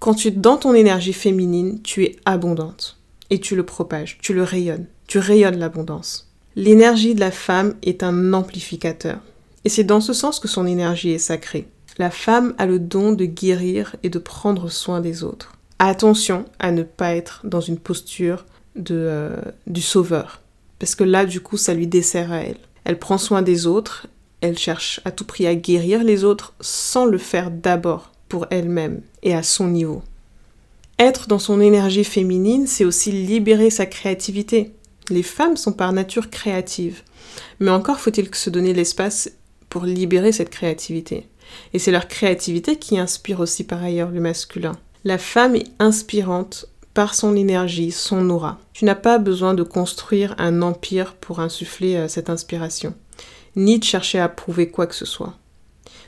Quand 0.00 0.12
tu 0.12 0.28
es 0.28 0.32
dans 0.32 0.58
ton 0.58 0.74
énergie 0.74 1.14
féminine, 1.14 1.80
tu 1.80 2.04
es 2.04 2.16
abondante 2.26 2.98
et 3.30 3.40
tu 3.40 3.56
le 3.56 3.64
propages, 3.64 4.18
tu 4.20 4.34
le 4.34 4.42
rayonnes, 4.42 4.84
tu 5.06 5.18
rayonnes 5.18 5.58
l'abondance. 5.58 6.30
L'énergie 6.56 7.14
de 7.14 7.20
la 7.20 7.30
femme 7.30 7.74
est 7.82 8.02
un 8.02 8.34
amplificateur 8.34 9.20
et 9.64 9.68
c'est 9.68 9.84
dans 9.84 10.00
ce 10.00 10.12
sens 10.12 10.40
que 10.40 10.48
son 10.48 10.66
énergie 10.66 11.10
est 11.10 11.18
sacrée. 11.18 11.68
La 11.98 12.10
femme 12.10 12.54
a 12.58 12.66
le 12.66 12.78
don 12.78 13.12
de 13.12 13.24
guérir 13.24 13.96
et 14.02 14.10
de 14.10 14.18
prendre 14.18 14.68
soin 14.68 15.00
des 15.00 15.22
autres. 15.22 15.52
Attention 15.78 16.44
à 16.58 16.72
ne 16.72 16.82
pas 16.82 17.14
être 17.14 17.40
dans 17.44 17.60
une 17.60 17.78
posture 17.78 18.44
de, 18.76 18.94
euh, 18.94 19.36
du 19.66 19.80
sauveur. 19.80 20.40
Parce 20.78 20.94
que 20.94 21.04
là, 21.04 21.24
du 21.24 21.40
coup, 21.40 21.56
ça 21.56 21.74
lui 21.74 21.86
dessert 21.86 22.32
à 22.32 22.38
elle. 22.38 22.58
Elle 22.84 22.98
prend 22.98 23.18
soin 23.18 23.42
des 23.42 23.66
autres, 23.66 24.08
elle 24.40 24.58
cherche 24.58 25.00
à 25.04 25.10
tout 25.10 25.24
prix 25.24 25.46
à 25.46 25.54
guérir 25.54 26.04
les 26.04 26.24
autres 26.24 26.54
sans 26.60 27.06
le 27.06 27.18
faire 27.18 27.50
d'abord 27.50 28.10
pour 28.28 28.46
elle-même 28.50 29.00
et 29.22 29.34
à 29.34 29.42
son 29.42 29.68
niveau. 29.68 30.02
Être 30.98 31.28
dans 31.28 31.38
son 31.38 31.60
énergie 31.60 32.04
féminine, 32.04 32.66
c'est 32.66 32.84
aussi 32.84 33.10
libérer 33.10 33.70
sa 33.70 33.86
créativité. 33.86 34.72
Les 35.10 35.22
femmes 35.22 35.56
sont 35.56 35.72
par 35.72 35.92
nature 35.92 36.30
créatives. 36.30 37.02
Mais 37.60 37.70
encore 37.70 38.00
faut-il 38.00 38.32
se 38.34 38.50
donner 38.50 38.74
l'espace 38.74 39.30
pour 39.74 39.86
libérer 39.86 40.30
cette 40.30 40.50
créativité. 40.50 41.26
Et 41.72 41.80
c'est 41.80 41.90
leur 41.90 42.06
créativité 42.06 42.76
qui 42.76 42.96
inspire 42.96 43.40
aussi 43.40 43.64
par 43.64 43.82
ailleurs 43.82 44.12
le 44.12 44.20
masculin. 44.20 44.78
La 45.02 45.18
femme 45.18 45.56
est 45.56 45.66
inspirante 45.80 46.66
par 46.94 47.16
son 47.16 47.34
énergie, 47.34 47.90
son 47.90 48.30
aura. 48.30 48.60
Tu 48.72 48.84
n'as 48.84 48.94
pas 48.94 49.18
besoin 49.18 49.52
de 49.52 49.64
construire 49.64 50.36
un 50.38 50.62
empire 50.62 51.14
pour 51.14 51.40
insuffler 51.40 51.96
euh, 51.96 52.06
cette 52.06 52.30
inspiration, 52.30 52.94
ni 53.56 53.80
de 53.80 53.84
chercher 53.84 54.20
à 54.20 54.28
prouver 54.28 54.70
quoi 54.70 54.86
que 54.86 54.94
ce 54.94 55.06
soit. 55.06 55.34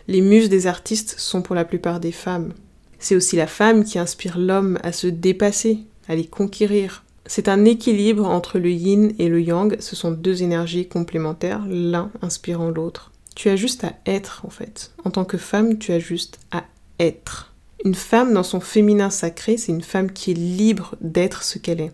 Les 0.07 0.21
muses 0.21 0.49
des 0.49 0.69
artistes 0.69 1.17
sont 1.19 1.43
pour 1.43 1.57
la 1.57 1.65
plupart 1.65 1.99
des 1.99 2.13
femmes. 2.13 2.53
C'est 3.01 3.17
aussi 3.17 3.35
la 3.35 3.49
femme 3.49 3.83
qui 3.83 3.99
inspire 3.99 4.39
l'homme 4.39 4.79
à 4.85 4.93
se 4.93 5.09
dépasser, 5.09 5.81
à 6.07 6.15
les 6.15 6.27
conquérir. 6.27 7.03
C'est 7.27 7.49
un 7.49 7.65
équilibre 7.65 8.27
entre 8.27 8.61
le 8.61 8.71
yin 8.71 9.13
et 9.19 9.29
le 9.29 9.43
yang, 9.43 9.77
ce 9.81 9.97
sont 9.97 10.13
deux 10.13 10.45
énergies 10.45 10.87
complémentaires, 10.87 11.65
l'un 11.69 12.13
inspirant 12.23 12.71
l'autre. 12.71 13.11
Tu 13.37 13.51
as 13.51 13.57
juste 13.57 13.85
à 13.85 13.93
être 14.07 14.43
en 14.45 14.51
fait. 14.51 14.93
En 15.05 15.11
tant 15.11 15.25
que 15.25 15.39
femme, 15.39 15.79
tu 15.79 15.93
as 15.93 16.01
juste 16.01 16.41
à 16.51 16.65
être. 16.99 17.53
Une 17.85 17.95
femme 17.95 18.33
dans 18.33 18.43
son 18.43 18.61
féminin 18.61 19.11
sacré, 19.11 19.59
c'est 19.59 19.73
une 19.73 19.83
femme 19.83 20.11
qui 20.11 20.31
est 20.33 20.35
libre 20.35 20.97
d'être 21.01 21.45
ce 21.45 21.59
qu'elle 21.59 21.81
est. 21.81 21.93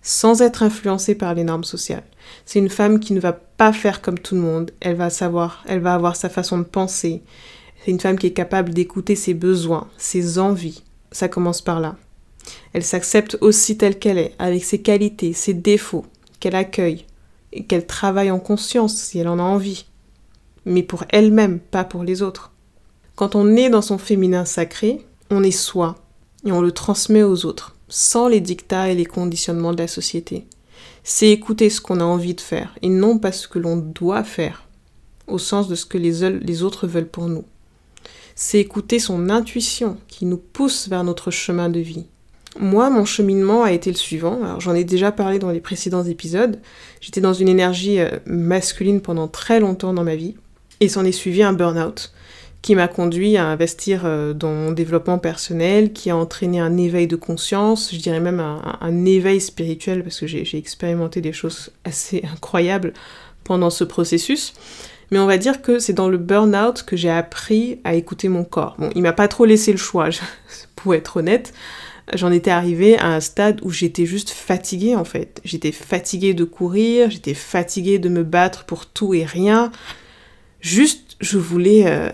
sans 0.00 0.40
être 0.40 0.62
influencée 0.62 1.16
par 1.16 1.34
les 1.34 1.42
normes 1.42 1.64
sociales. 1.64 2.04
C'est 2.44 2.60
une 2.60 2.68
femme 2.68 3.00
qui 3.00 3.12
ne 3.12 3.18
va 3.18 3.32
pas 3.32 3.72
faire 3.72 4.00
comme 4.00 4.20
tout 4.20 4.36
le 4.36 4.40
monde, 4.40 4.70
elle 4.78 4.94
va 4.94 5.10
savoir, 5.10 5.64
elle 5.66 5.80
va 5.80 5.94
avoir 5.94 6.14
sa 6.14 6.28
façon 6.28 6.58
de 6.58 6.62
penser. 6.62 7.22
C'est 7.84 7.90
une 7.90 7.98
femme 7.98 8.16
qui 8.16 8.28
est 8.28 8.32
capable 8.32 8.72
d'écouter 8.72 9.16
ses 9.16 9.34
besoins, 9.34 9.88
ses 9.96 10.38
envies. 10.38 10.84
Ça 11.10 11.26
commence 11.28 11.60
par 11.60 11.80
là. 11.80 11.96
Elle 12.72 12.84
s'accepte 12.84 13.36
aussi 13.40 13.76
telle 13.76 13.98
qu'elle 13.98 14.18
est, 14.18 14.34
avec 14.38 14.64
ses 14.64 14.80
qualités, 14.80 15.32
ses 15.32 15.54
défauts, 15.54 16.06
qu'elle 16.38 16.54
accueille, 16.54 17.04
et 17.52 17.64
qu'elle 17.64 17.86
travaille 17.86 18.30
en 18.30 18.38
conscience 18.38 18.96
si 18.96 19.18
elle 19.18 19.26
en 19.26 19.40
a 19.40 19.42
envie. 19.42 19.86
Mais 20.66 20.82
pour 20.82 21.04
elle-même, 21.08 21.58
pas 21.58 21.84
pour 21.84 22.04
les 22.04 22.20
autres. 22.20 22.52
Quand 23.14 23.34
on 23.34 23.56
est 23.56 23.70
dans 23.70 23.80
son 23.80 23.96
féminin 23.96 24.44
sacré, 24.44 25.06
on 25.30 25.42
est 25.42 25.50
soi, 25.50 25.94
et 26.44 26.52
on 26.52 26.60
le 26.60 26.72
transmet 26.72 27.22
aux 27.22 27.46
autres, 27.46 27.74
sans 27.88 28.28
les 28.28 28.40
dictats 28.40 28.90
et 28.90 28.94
les 28.94 29.06
conditionnements 29.06 29.72
de 29.72 29.78
la 29.78 29.88
société. 29.88 30.46
C'est 31.02 31.30
écouter 31.30 31.70
ce 31.70 31.80
qu'on 31.80 32.00
a 32.00 32.04
envie 32.04 32.34
de 32.34 32.40
faire, 32.42 32.76
et 32.82 32.90
non 32.90 33.18
pas 33.18 33.32
ce 33.32 33.48
que 33.48 33.58
l'on 33.58 33.78
doit 33.78 34.24
faire, 34.24 34.68
au 35.28 35.38
sens 35.38 35.68
de 35.68 35.74
ce 35.74 35.86
que 35.86 35.96
les, 35.96 36.62
autres 36.62 36.86
veulent 36.86 37.08
pour 37.08 37.28
nous. 37.28 37.44
C'est 38.34 38.60
écouter 38.60 38.98
son 38.98 39.30
intuition 39.30 39.96
qui 40.08 40.26
nous 40.26 40.36
pousse 40.36 40.88
vers 40.88 41.04
notre 41.04 41.30
chemin 41.30 41.70
de 41.70 41.80
vie, 41.80 42.04
moi, 42.58 42.88
mon 42.90 43.04
cheminement 43.04 43.64
a 43.64 43.72
été 43.72 43.90
le 43.90 43.96
suivant. 43.96 44.42
Alors, 44.42 44.60
j'en 44.60 44.74
ai 44.74 44.84
déjà 44.84 45.12
parlé 45.12 45.38
dans 45.38 45.50
les 45.50 45.60
précédents 45.60 46.04
épisodes. 46.04 46.58
J'étais 47.00 47.20
dans 47.20 47.34
une 47.34 47.48
énergie 47.48 48.00
euh, 48.00 48.08
masculine 48.24 49.00
pendant 49.00 49.28
très 49.28 49.60
longtemps 49.60 49.92
dans 49.92 50.04
ma 50.04 50.16
vie. 50.16 50.36
Et 50.80 50.88
s'en 50.88 51.04
est 51.04 51.12
suivi 51.12 51.42
un 51.42 51.52
burn-out 51.52 52.12
qui 52.62 52.74
m'a 52.74 52.88
conduit 52.88 53.36
à 53.36 53.46
investir 53.46 54.02
euh, 54.04 54.32
dans 54.32 54.52
mon 54.52 54.72
développement 54.72 55.18
personnel, 55.18 55.92
qui 55.92 56.10
a 56.10 56.16
entraîné 56.16 56.58
un 56.58 56.76
éveil 56.76 57.06
de 57.06 57.14
conscience, 57.14 57.90
je 57.92 57.98
dirais 57.98 58.18
même 58.18 58.40
un, 58.40 59.04
éveil 59.04 59.40
spirituel, 59.40 60.02
parce 60.02 60.18
que 60.18 60.26
j'ai 60.26 60.58
expérimenté 60.58 61.20
des 61.20 61.32
choses 61.32 61.70
assez 61.84 62.24
incroyables 62.32 62.92
pendant 63.44 63.70
ce 63.70 63.84
processus. 63.84 64.52
Mais 65.12 65.20
on 65.20 65.26
va 65.26 65.38
dire 65.38 65.62
que 65.62 65.78
c'est 65.78 65.92
dans 65.92 66.08
le 66.08 66.18
burn-out 66.18 66.82
que 66.82 66.96
j'ai 66.96 67.10
appris 67.10 67.78
à 67.84 67.94
écouter 67.94 68.28
mon 68.28 68.42
corps. 68.42 68.74
Bon, 68.78 68.90
il 68.96 69.02
m'a 69.02 69.12
pas 69.12 69.28
trop 69.28 69.44
laissé 69.44 69.70
le 69.70 69.78
choix, 69.78 70.08
pour 70.76 70.94
être 70.94 71.18
honnête 71.18 71.52
j'en 72.14 72.30
étais 72.30 72.50
arrivée 72.50 72.96
à 72.98 73.08
un 73.08 73.20
stade 73.20 73.60
où 73.62 73.70
j'étais 73.70 74.06
juste 74.06 74.30
fatiguée 74.30 74.94
en 74.94 75.04
fait. 75.04 75.40
J'étais 75.44 75.72
fatiguée 75.72 76.34
de 76.34 76.44
courir, 76.44 77.10
j'étais 77.10 77.34
fatiguée 77.34 77.98
de 77.98 78.08
me 78.08 78.22
battre 78.22 78.64
pour 78.64 78.86
tout 78.86 79.14
et 79.14 79.24
rien. 79.24 79.72
Juste, 80.66 81.16
je 81.20 81.38
voulais 81.38 81.84
euh, 81.86 82.10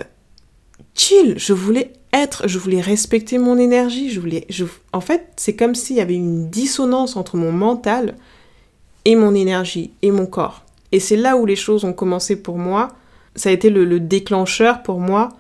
chill, 0.95 1.35
je 1.39 1.55
voulais 1.55 1.95
être, 2.13 2.47
je 2.47 2.59
voulais 2.59 2.83
respecter 2.83 3.39
mon 3.39 3.57
énergie, 3.57 4.11
je 4.11 4.21
voulais... 4.21 4.47
En 4.93 5.01
fait, 5.01 5.29
c'est 5.37 5.57
comme 5.57 5.75
s'il 5.75 5.97
y 5.97 6.03
avait 6.03 6.17
une 6.17 6.51
dissonance 6.51 7.17
entre 7.17 7.39
mon 7.39 7.51
mental 7.51 8.15
et 9.07 9.17
mon 9.17 9.35
énergie 9.35 9.93
et 10.03 10.11
mon 10.11 10.27
corps. 10.27 10.67
Et 10.93 11.01
c'est 11.01 11.17
là 11.17 11.39
où 11.39 11.47
les 11.47 11.57
choses 11.57 11.87
ont 11.87 11.95
commencé 11.95 12.37
pour 12.37 12.59
moi. 12.59 12.89
Ça 13.37 13.49
a 13.49 13.53
été 13.53 13.71
le 13.71 13.99
déclencheur 13.99 14.83
pour 14.83 15.01
moi 15.01 15.31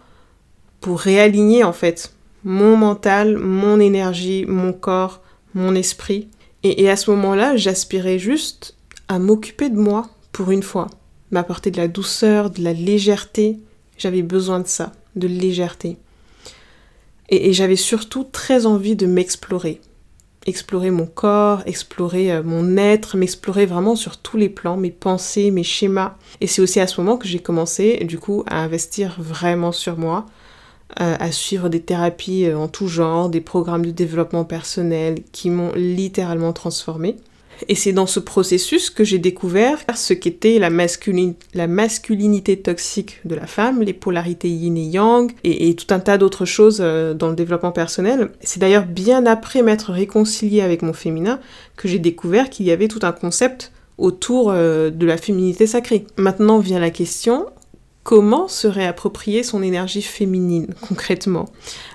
pour 0.80 0.98
réaligner 0.98 1.64
en 1.64 1.74
fait 1.74 2.14
mon 2.44 2.78
mental, 2.78 3.36
mon 3.36 3.78
énergie, 3.78 4.46
mon 4.46 4.72
corps, 4.72 5.20
mon 5.52 5.74
esprit. 5.74 6.28
Et, 6.64 6.88
à 6.88 6.96
ce 6.96 7.10
moment-là, 7.10 7.56
j'aspirais 7.56 8.18
juste 8.18 8.74
à 9.08 9.18
m'occuper 9.18 9.68
de 9.68 9.78
moi 9.78 10.08
pour 10.30 10.50
une 10.50 10.62
fois, 10.62 10.88
m'apporter 11.32 11.70
de 11.70 11.78
la 11.78 11.88
douceur, 11.88 12.50
de 12.50 12.62
la 12.62 12.72
légèreté. 12.72 13.58
J'avais 13.98 14.22
besoin 14.22 14.60
de 14.60 14.68
ça, 14.68 14.92
de 15.16 15.26
légèreté. 15.26 15.96
Et, 17.28 17.52
j'avais 17.52 17.76
surtout 17.76 18.24
très 18.24 18.66
envie 18.66 18.94
de 18.94 19.06
m'explorer. 19.06 19.80
Explorer 20.44 20.90
mon 20.90 21.06
corps, 21.06 21.62
explorer 21.66 22.32
euh, 22.32 22.42
mon 22.42 22.76
être, 22.76 23.16
m'explorer 23.16 23.64
vraiment 23.64 23.96
sur 23.96 24.18
tous 24.18 24.36
les 24.36 24.48
plans, 24.48 24.76
mes 24.76 24.90
pensées, 24.90 25.50
mes 25.50 25.62
schémas. 25.62 26.16
Et 26.40 26.46
c'est 26.46 26.60
aussi 26.60 26.78
à 26.78 26.86
ce 26.86 27.00
moment 27.00 27.16
que 27.16 27.26
j'ai 27.26 27.38
commencé, 27.38 28.04
du 28.04 28.18
coup, 28.18 28.44
à 28.46 28.60
investir 28.62 29.16
vraiment 29.18 29.72
sur 29.72 29.96
moi, 29.96 30.26
à 30.96 31.32
suivre 31.32 31.70
des 31.70 31.80
thérapies 31.80 32.44
euh, 32.44 32.58
en 32.58 32.68
tout 32.68 32.86
genre, 32.86 33.30
des 33.30 33.40
programmes 33.40 33.86
de 33.86 33.90
développement 33.90 34.44
personnel 34.44 35.22
qui 35.32 35.48
m'ont 35.48 35.72
littéralement 35.74 36.52
transformée. 36.52 37.16
Et 37.68 37.74
c'est 37.74 37.92
dans 37.92 38.06
ce 38.06 38.20
processus 38.20 38.90
que 38.90 39.04
j'ai 39.04 39.18
découvert 39.18 39.78
ce 39.94 40.14
qu'était 40.14 40.58
la, 40.58 40.70
la, 41.54 41.66
masculinité 41.66 42.58
toxique 42.58 43.20
de 43.24 43.34
la 43.34 43.46
femme, 43.46 43.82
les 43.82 43.92
polarités 43.92 44.48
yin 44.48 44.76
et 44.76 44.84
yang, 44.84 45.32
et, 45.44 45.74
tout 45.74 45.92
un 45.94 46.00
tas 46.00 46.18
d'autres 46.18 46.44
choses 46.44 46.78
euh, 46.80 47.14
dans 47.14 47.28
le 47.28 47.34
développement 47.34 47.72
personnel. 47.72 48.30
C'est 48.40 48.60
d'ailleurs 48.60 48.86
bien 48.86 49.26
après 49.26 49.62
m'être 49.62 49.92
réconciliée 49.92 50.60
avec 50.60 50.82
mon 50.82 50.92
féminin 50.92 51.40
que 51.76 51.88
j'ai 51.88 51.98
découvert 51.98 52.50
qu'il 52.50 52.66
y 52.66 52.70
avait 52.70 52.88
tout 52.88 53.00
un 53.02 53.12
concept 53.12 53.72
autour 53.98 54.50
euh, 54.50 54.90
de 54.90 55.06
la 55.06 55.16
féminité 55.16 55.66
sacrée. 55.66 56.06
Maintenant 56.16 56.58
vient 56.58 56.80
la 56.80 56.90
question, 56.90 57.46
comment 58.02 58.48
se 58.48 58.66
réapproprier 58.66 59.42
son 59.42 59.62
énergie 59.62 60.02
féminine 60.02 60.74
concrètement? 60.80 61.46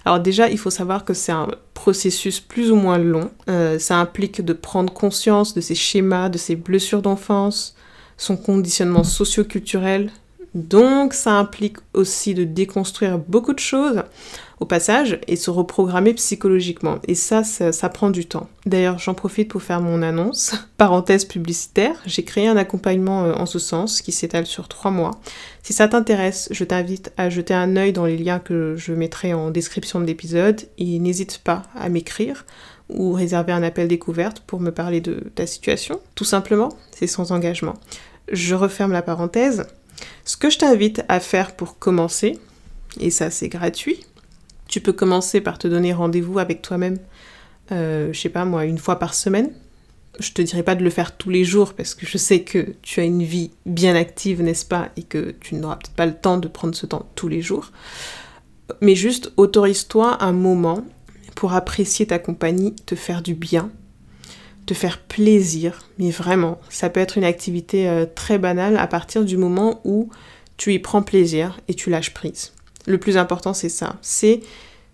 Alors 0.06 0.20
déjà, 0.20 0.50
il 0.50 0.58
faut 0.58 0.70
savoir 0.70 1.06
que 1.06 1.14
c'est 1.14 1.32
un 1.32 1.48
processus 1.74 2.40
plus 2.40 2.72
ou 2.72 2.76
moins 2.76 2.98
long. 2.98 3.30
Euh, 3.50 3.80
ça 3.80 3.98
implique 3.98 4.44
de 4.44 4.54
prendre 4.54 4.94
conscience 4.94 5.54
de 5.54 5.62
ses 5.62 5.76
schémas, 5.76 6.30
de 6.30 6.38
ses 6.38 6.56
blessures 6.56 7.02
d'enfance, 7.02 7.76
son 8.18 8.38
conditionnement 8.38 9.04
socio-culturel. 9.04 10.12
Donc 10.54 11.14
ça 11.14 11.34
implique 11.34 11.78
aussi 11.94 12.34
de 12.34 12.44
déconstruire 12.44 13.20
beaucoup 13.20 13.54
de 13.54 13.60
choses 13.60 14.04
au 14.60 14.66
passage 14.66 15.20
et 15.28 15.36
se 15.36 15.52
reprogrammer 15.52 16.14
psychologiquement. 16.16 16.98
Et 17.08 17.16
ça, 17.16 17.44
ça, 17.44 17.90
prend 17.90 18.10
du 18.10 18.26
temps. 18.26 18.50
D'ailleurs, 18.66 18.98
j'en 18.98 19.14
profite 19.14 19.50
pour 19.50 19.62
faire 19.62 19.82
mon 19.82 20.02
annonce. 20.02 20.56
Parenthèse 20.78 21.26
publicitaire, 21.26 21.96
j'ai 22.06 22.24
créé 22.24 22.48
un 22.48 22.58
accompagnement 22.58 23.26
euh, 23.26 23.34
en 23.34 23.46
ce 23.46 23.60
sens 23.60 24.02
qui 24.02 24.12
s'étale 24.12 24.48
sur 24.48 24.68
trois 24.68 24.92
mois. 24.92 25.12
Si 25.62 25.74
ça 25.74 25.88
t'intéresse, 25.88 26.50
je 26.52 26.64
t'invite 26.64 27.12
à 27.18 27.30
jeter 27.30 27.54
un 27.54 27.76
œil 27.76 27.94
dans 27.94 28.06
les 28.06 28.18
liens 28.18 28.40
que 28.40 28.76
je 28.76 28.94
mettrai 28.94 29.34
en 29.34 29.52
description 29.52 30.00
de 30.00 30.06
l'épisode 30.06 30.62
et 30.78 30.98
n'hésite 31.00 31.40
pas 31.40 31.64
à 31.76 31.90
m'écrire 31.90 32.46
ou 32.90 33.14
réserver 33.14 33.52
un 33.52 33.64
appel 33.64 33.88
découverte 33.88 34.40
pour 34.40 34.60
me 34.60 34.72
parler 34.72 35.02
de 35.02 35.30
ta 35.36 35.46
situation. 35.46 36.00
Tout 36.16 36.24
simplement, 36.24 36.70
c'est 36.92 37.08
sans 37.08 37.32
engagement. 37.32 37.74
Je 38.32 38.56
referme 38.56 38.92
la 38.92 39.02
parenthèse. 39.02 39.68
Ce 40.26 40.38
que 40.38 40.50
je 40.50 40.58
t'invite 40.58 41.04
à 41.08 41.20
faire 41.20 41.56
pour 41.56 41.80
commencer, 41.80 42.40
et 43.00 43.10
ça 43.10 43.30
c'est 43.30 43.50
gratuit, 43.50 44.06
tu 44.68 44.82
peux 44.82 44.94
commencer 44.94 45.42
par 45.42 45.58
te 45.58 45.68
donner 45.68 45.94
rendez-vous 45.94 46.40
avec 46.40 46.62
toi-même, 46.62 46.98
euh, 47.72 48.12
je 48.14 48.20
sais 48.20 48.30
pas 48.30 48.46
moi, 48.46 48.66
une 48.66 48.78
fois 48.78 49.00
par 49.00 49.14
semaine. 49.14 49.52
Je 50.20 50.32
te 50.32 50.42
dirais 50.42 50.64
pas 50.64 50.76
de 50.76 50.84
le 50.84 50.90
faire 50.90 51.16
tous 51.16 51.30
les 51.30 51.44
jours 51.44 51.74
parce 51.74 51.94
que 51.94 52.08
je 52.08 52.18
sais 52.18 52.42
que 52.42 52.74
tu 52.82 53.00
as 53.00 53.04
une 53.04 53.24
vie 53.24 53.52
bien 53.66 53.96
active, 53.96 54.42
n'est-ce 54.42 54.66
pas, 54.66 54.90
et 54.98 55.04
que 55.04 55.36
tu 55.40 55.56
n'auras 55.56 55.76
peut-être 55.76 55.96
pas 55.96 56.06
le 56.08 56.16
temps 56.16 56.38
de 56.38 56.48
prendre 56.48 56.76
ce 56.76 56.86
temps 56.88 57.08
tous 57.16 57.28
les 57.28 57.42
jours. 57.42 57.72
Mais 58.82 58.96
juste 58.96 59.32
autorise-toi 59.38 60.24
un 60.24 60.32
moment 60.32 60.84
pour 61.36 61.54
apprécier 61.54 62.08
ta 62.08 62.18
compagnie, 62.18 62.74
te 62.74 62.96
faire 62.96 63.22
du 63.22 63.36
bien, 63.36 63.70
te 64.68 64.74
faire 64.74 65.00
plaisir, 65.00 65.80
mais 65.98 66.12
vraiment, 66.12 66.60
ça 66.70 66.90
peut 66.90 67.00
être 67.00 67.18
une 67.18 67.24
activité 67.24 67.90
euh, 67.90 68.06
très 68.06 68.38
banale 68.38 68.78
à 68.78 68.86
partir 68.86 69.24
du 69.24 69.38
moment 69.38 69.80
où 69.86 70.10
tu 70.58 70.74
y 70.74 70.80
prends 70.80 71.02
plaisir 71.02 71.60
et 71.68 71.74
tu 71.74 71.90
lâches 71.90 72.14
prise. 72.14 72.52
Le 72.86 72.98
plus 72.98 73.18
important, 73.18 73.54
c'est 73.54 73.70
ça. 73.70 73.96
C'est 74.02 74.42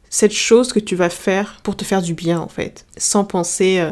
cette 0.09 0.31
chose 0.31 0.71
que 0.71 0.79
tu 0.79 0.95
vas 0.95 1.09
faire 1.09 1.59
pour 1.63 1.75
te 1.75 1.83
faire 1.83 2.03
du 2.03 2.13
bien, 2.13 2.39
en 2.39 2.47
fait. 2.47 2.85
Sans 2.97 3.25
penser 3.25 3.79
euh, 3.79 3.91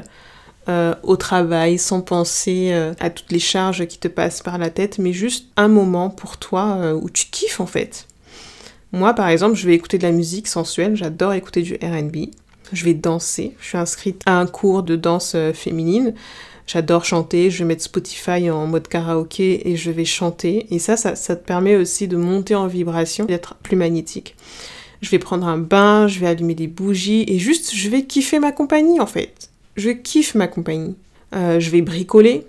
euh, 0.69 0.95
au 1.01 1.17
travail, 1.17 1.79
sans 1.79 2.01
penser 2.01 2.71
à 2.99 3.09
toutes 3.09 3.31
les 3.31 3.39
charges 3.39 3.87
qui 3.87 3.97
te 3.97 4.07
passent 4.07 4.41
par 4.41 4.59
la 4.59 4.69
tête, 4.69 4.99
mais 4.99 5.13
juste 5.13 5.47
un 5.57 5.67
moment 5.67 6.11
pour 6.11 6.37
toi 6.37 6.93
où 6.93 7.09
tu 7.09 7.25
kiffes, 7.25 7.59
en 7.59 7.65
fait. 7.65 8.07
Moi, 8.91 9.13
par 9.13 9.29
exemple, 9.29 9.55
je 9.55 9.65
vais 9.65 9.73
écouter 9.73 9.97
de 9.97 10.03
la 10.03 10.11
musique 10.11 10.47
sensuelle. 10.47 10.95
J'adore 10.95 11.33
écouter 11.33 11.63
du 11.63 11.75
RB. 11.75 12.29
Je 12.73 12.85
vais 12.85 12.93
danser. 12.93 13.55
Je 13.59 13.67
suis 13.67 13.77
inscrite 13.77 14.21
à 14.25 14.39
un 14.39 14.47
cours 14.47 14.83
de 14.83 14.95
danse 14.95 15.35
féminine. 15.53 16.13
J'adore 16.67 17.03
chanter, 17.03 17.49
je 17.49 17.59
vais 17.59 17.65
mettre 17.65 17.83
Spotify 17.83 18.49
en 18.49 18.65
mode 18.65 18.87
karaoké 18.87 19.69
et 19.69 19.75
je 19.75 19.91
vais 19.91 20.05
chanter. 20.05 20.67
Et 20.73 20.79
ça, 20.79 20.95
ça, 20.95 21.35
te 21.35 21.45
permet 21.45 21.75
aussi 21.75 22.07
de 22.07 22.15
monter 22.15 22.55
en 22.55 22.67
vibration, 22.67 23.25
d'être 23.25 23.55
plus 23.55 23.75
magnétique. 23.75 24.37
Je 25.01 25.09
vais 25.09 25.19
prendre 25.19 25.47
un 25.47 25.57
bain, 25.57 26.07
je 26.07 26.19
vais 26.19 26.27
allumer 26.27 26.55
des 26.55 26.67
bougies 26.67 27.25
et 27.27 27.39
juste, 27.39 27.75
je 27.75 27.89
vais 27.89 28.03
kiffer 28.03 28.39
ma 28.39 28.53
compagnie 28.53 29.01
en 29.01 29.05
fait. 29.05 29.49
Je 29.75 29.89
kiffe 29.89 30.33
ma 30.33 30.47
compagnie. 30.47 30.95
Euh, 31.35 31.59
je 31.59 31.69
vais 31.71 31.81
bricoler. 31.81 32.45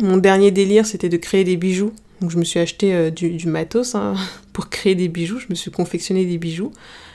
Mon 0.00 0.16
dernier 0.16 0.50
délire, 0.50 0.84
c'était 0.84 1.08
de 1.08 1.16
créer 1.16 1.44
des 1.44 1.56
bijoux. 1.56 1.92
Donc 2.20 2.30
je 2.30 2.38
me 2.38 2.44
suis 2.44 2.58
acheté 2.58 2.92
euh, 2.92 3.10
du, 3.10 3.46
matos 3.46 3.94
hein, 3.94 4.14
pour 4.52 4.68
créer 4.68 4.96
des 4.96 5.06
bijoux. 5.06 5.38
Je 5.38 5.46
me 5.50 5.54
suis 5.54 5.70
confectionné 5.70 6.24
des 6.24 6.38
bijoux 6.38 6.72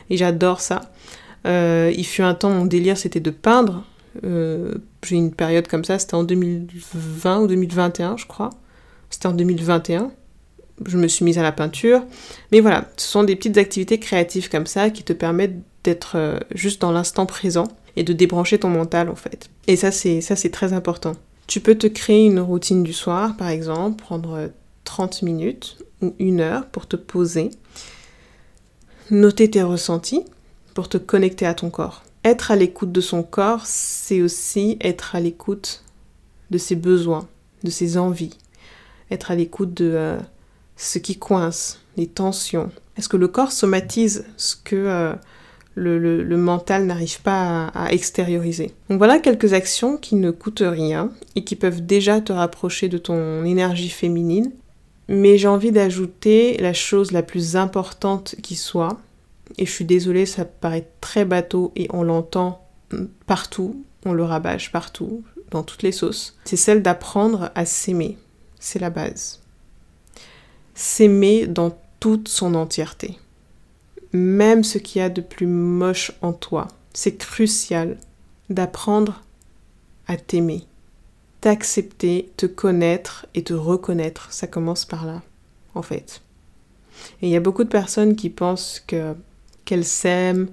et 0.10 0.15
j'adore 0.15 0.62
ça. 0.62 0.94
Euh, 1.45 1.91
il 1.95 2.05
fut 2.05 2.21
un 2.21 2.33
temps, 2.33 2.50
mon 2.50 2.65
délire, 2.65 2.97
c'était 2.97 3.19
de 3.19 3.31
peindre. 3.31 3.83
Euh, 4.23 4.75
j'ai 5.03 5.15
une 5.15 5.33
période 5.33 5.67
comme 5.67 5.83
ça, 5.83 6.00
c'était 6.00 6.15
en 6.15 6.23
2020 6.23 7.41
ou 7.41 7.47
2021, 7.47 8.17
je 8.17 8.25
crois. 8.25 8.50
C'était 9.09 9.27
en 9.27 9.33
2021. 9.33 10.12
Je 10.85 10.97
me 10.97 11.07
suis 11.07 11.25
mise 11.25 11.38
à 11.38 11.43
la 11.43 11.51
peinture. 11.51 12.03
Mais 12.51 12.59
voilà, 12.59 12.89
ce 12.97 13.07
sont 13.07 13.23
des 13.23 13.35
petites 13.35 13.57
activités 13.57 14.00
créatives 14.00 14.50
comme 14.50 14.65
ça 14.65 14.89
qui 14.89 15.03
te 15.03 15.13
permettent 15.13 15.62
d'être 15.83 16.13
euh, 16.15 16.39
juste 16.55 16.81
dans 16.81 16.91
l'instant 16.91 17.25
présent. 17.25 17.67
et 17.95 18.03
de 18.03 18.13
débrancher 18.13 18.57
ton 18.57 18.69
mental 18.69 19.07
en 19.07 19.15
fait. 19.15 19.51
Et 19.67 19.75
ça 19.75 19.91
c'est 19.91 20.51
très 20.51 20.73
important. 20.73 21.13
Tu 21.45 21.59
peux 21.59 21.75
te 21.75 21.85
créer 21.85 22.25
une 22.25 22.39
routine 22.39 22.81
du 22.81 22.93
soir 22.93 23.38
par 23.38 23.50
exemple, 23.50 24.01
prendre 24.01 24.50
30 24.83 25.21
minutes 25.21 25.77
ou 26.01 26.15
une 26.17 26.41
heure 26.41 26.65
pour 26.65 26.88
te 26.88 26.95
poser, 26.95 27.51
noter 29.12 29.51
tes 29.51 29.62
ressentis 29.62 30.23
pour 30.74 30.89
te 30.89 30.98
connecter 30.98 31.46
à 31.46 31.53
ton 31.53 31.70
corps. 31.70 32.03
Être 32.24 32.51
à 32.51 32.56
l'écoute 32.56 32.92
de 32.92 33.01
son 33.01 33.24
corps, 33.24 33.65
c'est 33.65 34.22
aussi 34.22 34.77
être 34.82 35.15
à 35.15 35.20
l'écoute 35.20 35.84
de 36.51 36.58
ses 36.58 36.75
besoins, 36.75 37.27
de 37.63 37.70
ses 37.70 37.98
envies, 37.98 38.38
être 39.12 39.32
à 39.32 39.36
l'écoute 39.36 39.74
de 39.74 39.92
euh, 39.94 40.18
ce 40.77 41.00
qui 41.00 41.18
coince, 41.18 41.82
les 41.98 42.08
tensions. 42.08 42.72
Est-ce 42.98 43.10
que 43.10 43.18
le 43.18 43.27
corps 43.27 43.51
somatise 43.51 44.25
ce 44.38 44.56
que 44.56 44.75
euh, 44.75 45.13
le, 45.75 46.38
mental 46.38 46.86
n'arrive 46.86 47.22
pas 47.22 47.68
à, 47.68 47.92
extérioriser? 47.92 48.72
Donc 48.89 49.00
voilà 49.00 49.20
quelques 49.20 49.53
actions 49.53 49.98
qui 49.98 50.15
ne 50.15 50.32
coûtent 50.32 50.63
rien 50.65 51.12
et 51.36 51.44
qui 51.44 51.56
peuvent 51.56 51.86
déjà 51.86 52.22
te 52.22 52.32
rapprocher 52.32 52.88
de 52.89 52.98
ton 52.98 53.44
énergie 53.44 53.89
féminine. 53.89 54.51
Mais 55.10 55.38
j'ai 55.38 55.50
envie 55.50 55.72
d'ajouter 55.72 56.58
la 56.58 56.74
chose 56.74 57.12
la 57.12 57.24
plus 57.24 57.58
importante 57.58 58.36
qui 58.42 58.56
soit, 58.56 59.00
et 59.57 59.65
je 59.65 59.72
suis 59.72 59.86
désolée, 59.86 60.25
ça 60.25 60.45
paraît 60.45 60.88
très 61.01 61.25
bateau 61.25 61.72
et 61.75 61.88
on 61.91 62.03
l'entend 62.03 62.67
partout, 63.25 63.83
on 64.05 64.13
le 64.13 64.24
rabâche 64.24 64.72
partout, 64.72 65.24
dans 65.51 65.63
toutes 65.63 65.83
les 65.83 65.91
sauces. 65.91 66.38
C'est 66.45 66.57
celle 66.57 66.81
d'apprendre 66.81 67.51
à 67.55 67.65
s'aimer. 67.65 68.17
C'est 68.60 68.79
la 68.79 68.89
base. 68.89 69.41
S'aimer 70.74 71.48
dans 71.48 71.77
toute 72.00 72.27
son 72.27 72.55
entièreté. 72.55 73.19
Même 74.12 74.63
ce 74.63 74.77
qu'il 74.77 75.00
y 75.00 75.05
a 75.05 75.10
de 75.10 75.22
plus 75.22 75.48
moche 75.48 76.12
en 76.22 76.33
toi. 76.33 76.67
C'est 76.93 77.17
crucial 77.17 77.98
d'apprendre 78.50 79.24
à 80.07 80.17
t'aimer. 80.17 80.63
T'accepter, 81.41 82.31
te 82.38 82.45
connaître 82.45 83.25
et 83.36 83.43
te 83.43 83.53
reconnaître. 83.53 84.31
Ça 84.31 84.48
commence 84.48 84.86
par 84.86 85.05
là, 85.05 85.22
en 85.75 85.81
fait. 85.81 86.22
Et 87.22 87.27
il 87.27 87.29
y 87.29 87.36
a 87.36 87.41
beaucoup 87.41 87.63
de 87.63 87.69
personnes 87.69 88.15
qui 88.15 88.29
pensent 88.29 88.83
que 88.86 89.15
qu'elles 89.65 89.86
s'aiment, 89.86 90.50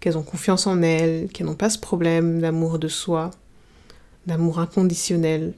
qu'elles 0.00 0.18
ont 0.18 0.22
confiance 0.22 0.66
en 0.66 0.82
elles, 0.82 1.28
qu'elles 1.28 1.46
n'ont 1.46 1.54
pas 1.54 1.70
ce 1.70 1.78
problème 1.78 2.40
d'amour 2.40 2.78
de 2.78 2.88
soi, 2.88 3.30
d'amour 4.26 4.58
inconditionnel. 4.58 5.54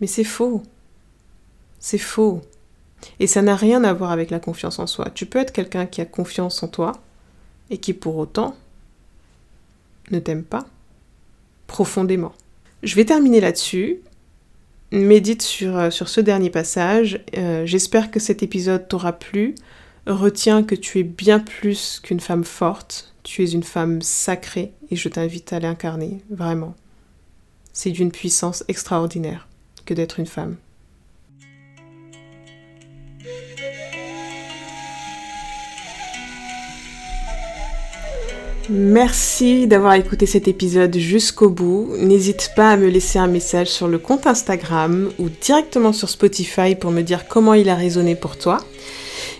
Mais 0.00 0.06
c'est 0.06 0.24
faux. 0.24 0.62
C'est 1.78 1.98
faux. 1.98 2.40
Et 3.20 3.26
ça 3.26 3.42
n'a 3.42 3.56
rien 3.56 3.84
à 3.84 3.92
voir 3.92 4.10
avec 4.10 4.30
la 4.30 4.40
confiance 4.40 4.78
en 4.78 4.86
soi. 4.86 5.10
Tu 5.14 5.26
peux 5.26 5.38
être 5.38 5.52
quelqu'un 5.52 5.86
qui 5.86 6.00
a 6.00 6.06
confiance 6.06 6.62
en 6.62 6.68
toi 6.68 6.92
et 7.70 7.78
qui 7.78 7.92
pour 7.92 8.16
autant 8.16 8.56
ne 10.10 10.18
t'aime 10.18 10.44
pas 10.44 10.66
profondément. 11.66 12.32
Je 12.82 12.94
vais 12.94 13.04
terminer 13.04 13.40
là-dessus. 13.40 14.00
Médite 14.92 15.42
sur, 15.42 15.76
euh, 15.76 15.90
sur 15.90 16.08
ce 16.08 16.20
dernier 16.20 16.50
passage. 16.50 17.24
Euh, 17.36 17.66
j'espère 17.66 18.10
que 18.10 18.20
cet 18.20 18.42
épisode 18.42 18.86
t'aura 18.86 19.12
plu. 19.12 19.54
Retiens 20.06 20.64
que 20.64 20.74
tu 20.74 20.98
es 20.98 21.02
bien 21.02 21.40
plus 21.40 21.98
qu'une 22.02 22.20
femme 22.20 22.44
forte, 22.44 23.14
tu 23.22 23.42
es 23.42 23.50
une 23.52 23.62
femme 23.62 24.02
sacrée 24.02 24.72
et 24.90 24.96
je 24.96 25.08
t'invite 25.08 25.54
à 25.54 25.60
l'incarner, 25.60 26.20
vraiment. 26.28 26.74
C'est 27.72 27.90
d'une 27.90 28.12
puissance 28.12 28.64
extraordinaire 28.68 29.48
que 29.86 29.94
d'être 29.94 30.20
une 30.20 30.26
femme. 30.26 30.56
Merci 38.70 39.66
d'avoir 39.66 39.94
écouté 39.94 40.26
cet 40.26 40.48
épisode 40.48 40.96
jusqu'au 40.96 41.48
bout. 41.48 41.94
N'hésite 41.98 42.52
pas 42.54 42.72
à 42.72 42.76
me 42.76 42.88
laisser 42.88 43.18
un 43.18 43.26
message 43.26 43.68
sur 43.68 43.88
le 43.88 43.98
compte 43.98 44.26
Instagram 44.26 45.10
ou 45.18 45.28
directement 45.28 45.94
sur 45.94 46.10
Spotify 46.10 46.74
pour 46.74 46.90
me 46.90 47.02
dire 47.02 47.26
comment 47.26 47.54
il 47.54 47.70
a 47.70 47.74
résonné 47.74 48.16
pour 48.16 48.36
toi 48.36 48.58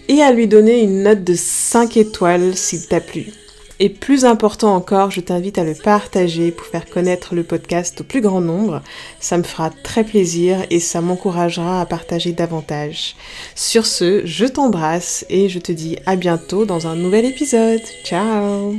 et 0.09 0.23
à 0.23 0.33
lui 0.33 0.47
donner 0.47 0.81
une 0.83 1.03
note 1.03 1.25
de 1.25 1.35
5 1.35 1.97
étoiles 1.97 2.57
s'il 2.57 2.87
t'a 2.87 3.01
plu. 3.01 3.33
Et 3.81 3.89
plus 3.89 4.25
important 4.25 4.75
encore, 4.75 5.11
je 5.11 5.21
t'invite 5.21 5.59
à 5.59 5.65
le 5.65 5.75
partager 5.75 6.53
pour 6.53 6.67
faire 6.67 6.87
connaître 6.87 7.35
le 7.35 7.43
podcast 7.43 8.03
au 8.03 8.05
plus 8.05 8.21
grand 8.21 8.41
nombre. 8.41 8.83
Ça 9.19 9.37
me 9.37 9.43
fera 9.43 9.71
très 9.71 10.05
plaisir 10.05 10.65
et 10.71 10.79
ça 10.79 11.01
m'encouragera 11.01 11.81
à 11.81 11.87
partager 11.87 12.33
davantage. 12.33 13.17
Sur 13.57 13.85
ce, 13.85 14.23
je 14.25 14.47
t'embrasse 14.47 15.27
et 15.29 15.49
je 15.49 15.59
te 15.59 15.73
dis 15.73 15.97
à 16.07 16.15
bientôt 16.15 16.65
dans 16.65 16.87
un 16.87 16.95
nouvel 16.95 17.25
épisode. 17.25 17.83
Ciao 18.05 18.75